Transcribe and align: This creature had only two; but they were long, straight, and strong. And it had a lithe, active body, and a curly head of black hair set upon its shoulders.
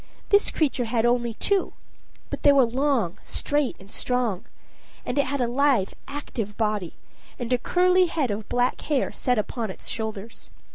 This 0.29 0.49
creature 0.49 0.85
had 0.85 1.05
only 1.05 1.35
two; 1.35 1.73
but 2.31 2.41
they 2.41 2.51
were 2.51 2.65
long, 2.65 3.19
straight, 3.23 3.75
and 3.79 3.91
strong. 3.91 4.45
And 5.05 5.19
it 5.19 5.27
had 5.27 5.41
a 5.41 5.47
lithe, 5.47 5.91
active 6.07 6.57
body, 6.57 6.95
and 7.37 7.53
a 7.53 7.59
curly 7.59 8.07
head 8.07 8.31
of 8.31 8.49
black 8.49 8.81
hair 8.81 9.11
set 9.11 9.37
upon 9.37 9.69
its 9.69 9.87
shoulders. 9.87 10.49